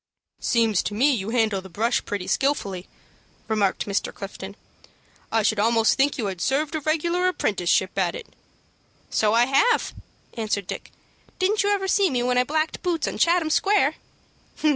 "Seems 0.39 0.81
to 0.81 0.95
me 0.95 1.11
you 1.11 1.29
handle 1.29 1.61
the 1.61 1.69
brush 1.69 2.03
pretty 2.03 2.25
skilfully," 2.25 2.89
remarked 3.47 3.85
Mr. 3.85 4.11
Clifton. 4.11 4.55
"I 5.31 5.43
should 5.43 5.59
almost 5.59 5.93
think 5.93 6.17
you 6.17 6.25
had 6.25 6.41
served 6.41 6.73
a 6.73 6.81
regular 6.81 7.27
apprenticeship 7.27 7.95
at 7.99 8.15
it." 8.15 8.25
"So 9.11 9.35
I 9.35 9.45
have," 9.45 9.93
answered 10.33 10.65
Dick. 10.65 10.91
"Didn't 11.37 11.61
you 11.61 11.69
ever 11.69 11.87
see 11.87 12.09
me 12.09 12.23
when 12.23 12.39
I 12.39 12.43
blacked 12.43 12.81
boots 12.81 13.07
on 13.07 13.19
Chatham 13.19 13.51
Square?" 13.51 13.93